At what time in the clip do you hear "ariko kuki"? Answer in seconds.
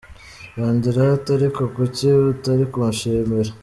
1.37-2.05